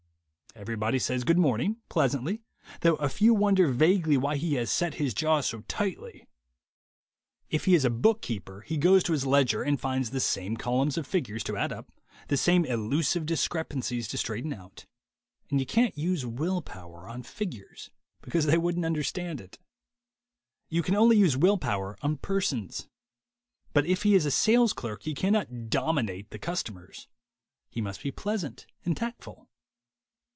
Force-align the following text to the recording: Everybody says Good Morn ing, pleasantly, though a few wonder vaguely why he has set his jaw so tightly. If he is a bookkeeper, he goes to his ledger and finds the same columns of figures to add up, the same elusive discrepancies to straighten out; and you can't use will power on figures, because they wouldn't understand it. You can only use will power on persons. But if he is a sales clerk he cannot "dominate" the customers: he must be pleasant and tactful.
Everybody 0.53 0.99
says 0.99 1.23
Good 1.23 1.37
Morn 1.37 1.61
ing, 1.61 1.77
pleasantly, 1.87 2.41
though 2.81 2.97
a 2.97 3.07
few 3.07 3.33
wonder 3.33 3.69
vaguely 3.69 4.17
why 4.17 4.35
he 4.35 4.55
has 4.55 4.69
set 4.69 4.95
his 4.95 5.13
jaw 5.13 5.39
so 5.39 5.61
tightly. 5.61 6.27
If 7.49 7.63
he 7.65 7.73
is 7.73 7.85
a 7.85 7.89
bookkeeper, 7.89 8.59
he 8.59 8.75
goes 8.75 9.01
to 9.03 9.13
his 9.13 9.25
ledger 9.25 9.63
and 9.63 9.79
finds 9.79 10.09
the 10.09 10.19
same 10.19 10.57
columns 10.57 10.97
of 10.97 11.07
figures 11.07 11.41
to 11.45 11.55
add 11.55 11.71
up, 11.71 11.89
the 12.27 12.35
same 12.35 12.65
elusive 12.65 13.25
discrepancies 13.25 14.09
to 14.09 14.17
straighten 14.17 14.51
out; 14.51 14.85
and 15.49 15.61
you 15.61 15.65
can't 15.65 15.97
use 15.97 16.25
will 16.25 16.61
power 16.61 17.07
on 17.07 17.23
figures, 17.23 17.89
because 18.21 18.45
they 18.45 18.57
wouldn't 18.57 18.85
understand 18.85 19.39
it. 19.39 19.57
You 20.67 20.83
can 20.83 20.95
only 20.95 21.15
use 21.17 21.37
will 21.37 21.57
power 21.57 21.97
on 22.01 22.17
persons. 22.17 22.89
But 23.71 23.85
if 23.85 24.03
he 24.03 24.15
is 24.15 24.25
a 24.25 24.31
sales 24.31 24.73
clerk 24.73 25.03
he 25.03 25.13
cannot 25.15 25.69
"dominate" 25.69 26.29
the 26.31 26.37
customers: 26.39 27.07
he 27.69 27.79
must 27.79 28.03
be 28.03 28.11
pleasant 28.11 28.65
and 28.83 28.97
tactful. 28.97 29.47